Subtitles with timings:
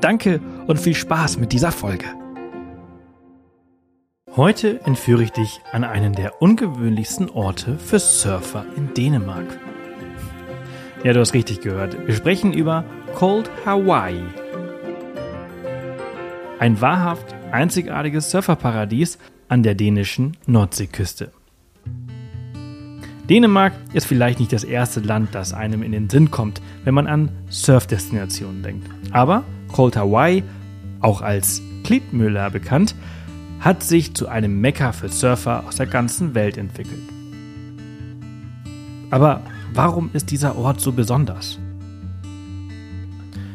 [0.00, 2.06] Danke und viel Spaß mit dieser Folge.
[4.36, 9.58] Heute entführe ich dich an einen der ungewöhnlichsten Orte für Surfer in Dänemark.
[11.02, 12.06] Ja, du hast richtig gehört.
[12.06, 14.22] Wir sprechen über Cold Hawaii.
[16.60, 19.18] Ein wahrhaft einzigartiges Surferparadies
[19.48, 21.32] an der dänischen Nordseeküste.
[23.28, 27.06] Dänemark ist vielleicht nicht das erste Land, das einem in den Sinn kommt, wenn man
[27.06, 28.88] an Surfdestinationen denkt.
[29.12, 30.42] Aber Cold Hawaii,
[31.00, 32.94] auch als Klitmüller bekannt,
[33.60, 37.02] hat sich zu einem Mekka für Surfer aus der ganzen Welt entwickelt.
[39.10, 39.42] Aber
[39.74, 41.58] warum ist dieser Ort so besonders?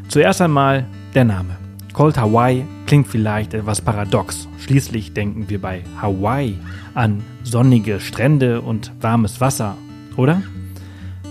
[0.08, 0.86] Zuerst einmal
[1.16, 1.58] der Name.
[1.94, 2.64] Cold Hawaii
[2.94, 4.48] klingt vielleicht etwas paradox.
[4.60, 6.60] Schließlich denken wir bei Hawaii
[6.94, 9.76] an sonnige Strände und warmes Wasser,
[10.16, 10.44] oder?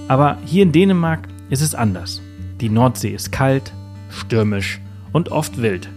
[0.08, 2.20] Aber hier in Dänemark ist es anders.
[2.60, 3.72] Die Nordsee ist kalt,
[4.10, 4.80] stürmisch
[5.12, 5.88] und oft wild.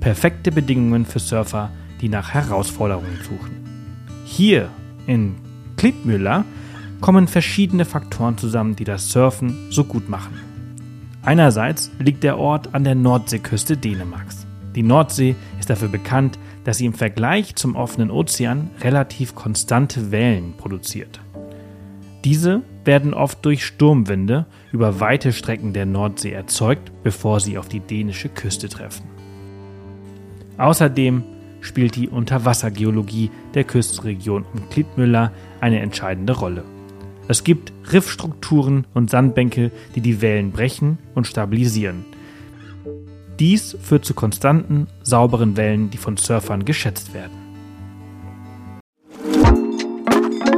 [0.00, 1.70] Perfekte Bedingungen für Surfer,
[2.00, 4.08] die nach Herausforderungen suchen.
[4.24, 4.70] Hier
[5.06, 5.36] in
[5.76, 6.44] Klitmüller
[7.00, 10.34] kommen verschiedene Faktoren zusammen, die das Surfen so gut machen.
[11.22, 14.45] Einerseits liegt der Ort an der Nordseeküste Dänemarks.
[14.76, 20.54] Die Nordsee ist dafür bekannt, dass sie im Vergleich zum offenen Ozean relativ konstante Wellen
[20.56, 21.20] produziert.
[22.24, 27.80] Diese werden oft durch Sturmwinde über weite Strecken der Nordsee erzeugt, bevor sie auf die
[27.80, 29.04] dänische Küste treffen.
[30.58, 31.22] Außerdem
[31.60, 36.64] spielt die Unterwassergeologie der Küstenregion um Klitmüller eine entscheidende Rolle.
[37.28, 42.04] Es gibt Riffstrukturen und Sandbänke, die die Wellen brechen und stabilisieren.
[43.38, 47.36] Dies führt zu konstanten, sauberen Wellen, die von Surfern geschätzt werden.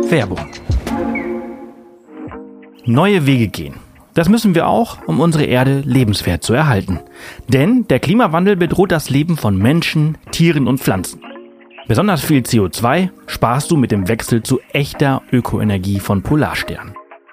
[0.08, 0.38] Werbung
[2.84, 3.74] Neue Wege gehen.
[4.14, 7.00] Das müssen wir auch, um unsere Erde lebenswert zu erhalten.
[7.48, 11.20] Denn der Klimawandel bedroht das Leben von Menschen, Tieren und Pflanzen.
[11.86, 16.94] Besonders viel CO2 sparst du mit dem Wechsel zu echter Ökoenergie von Polarstern.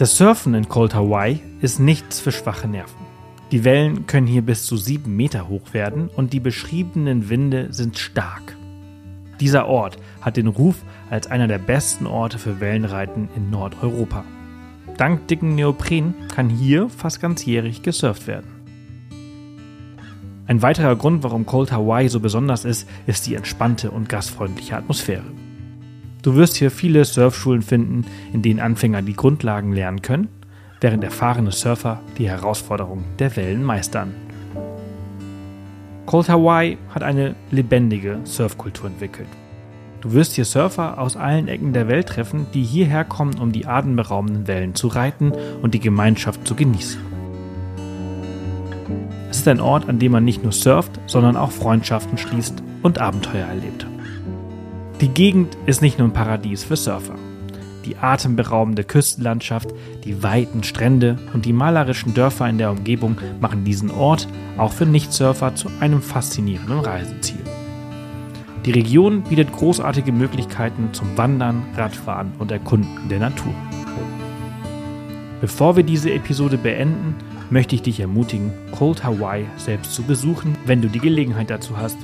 [0.00, 3.04] Das Surfen in Cold Hawaii ist nichts für schwache Nerven.
[3.52, 7.98] Die Wellen können hier bis zu sieben Meter hoch werden und die beschriebenen Winde sind
[7.98, 8.56] stark.
[9.40, 10.76] Dieser Ort hat den Ruf
[11.10, 14.24] als einer der besten Orte für Wellenreiten in Nordeuropa.
[14.96, 18.48] Dank dicken Neopren kann hier fast ganzjährig gesurft werden.
[20.46, 25.24] Ein weiterer Grund, warum Cold Hawaii so besonders ist, ist die entspannte und gastfreundliche Atmosphäre.
[26.22, 30.28] Du wirst hier viele Surfschulen finden, in denen Anfänger die Grundlagen lernen können,
[30.80, 34.14] während erfahrene Surfer die Herausforderungen der Wellen meistern.
[36.04, 39.28] Cold Hawaii hat eine lebendige Surfkultur entwickelt.
[40.00, 43.66] Du wirst hier Surfer aus allen Ecken der Welt treffen, die hierher kommen, um die
[43.66, 45.32] atemberaubenden Wellen zu reiten
[45.62, 47.00] und die Gemeinschaft zu genießen.
[49.30, 52.98] Es ist ein Ort, an dem man nicht nur surft, sondern auch Freundschaften schließt und
[52.98, 53.86] Abenteuer erlebt.
[55.00, 57.14] Die Gegend ist nicht nur ein Paradies für Surfer.
[57.86, 59.70] Die atemberaubende Küstenlandschaft,
[60.04, 64.28] die weiten Strände und die malerischen Dörfer in der Umgebung machen diesen Ort
[64.58, 67.40] auch für Nichtsurfer zu einem faszinierenden Reiseziel.
[68.66, 73.54] Die Region bietet großartige Möglichkeiten zum Wandern, Radfahren und Erkunden der Natur.
[75.40, 77.14] Bevor wir diese Episode beenden,
[77.48, 81.96] möchte ich dich ermutigen, Cold Hawaii selbst zu besuchen, wenn du die Gelegenheit dazu hast.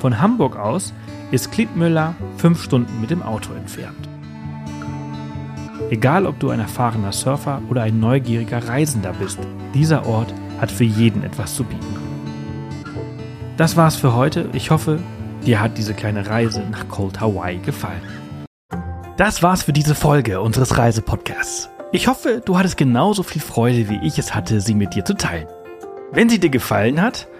[0.00, 0.92] Von Hamburg aus
[1.30, 4.08] ist Klittmüller fünf Stunden mit dem Auto entfernt.
[5.90, 9.38] Egal, ob du ein erfahrener Surfer oder ein neugieriger Reisender bist,
[9.74, 11.96] dieser Ort hat für jeden etwas zu bieten.
[13.56, 14.48] Das war's für heute.
[14.52, 15.00] Ich hoffe,
[15.44, 18.02] dir hat diese kleine Reise nach Cold Hawaii gefallen.
[19.16, 21.68] Das war's für diese Folge unseres Reisepodcasts.
[21.92, 25.14] Ich hoffe, du hattest genauso viel Freude, wie ich es hatte, sie mit dir zu
[25.14, 25.48] teilen.
[26.12, 27.26] Wenn sie dir gefallen hat,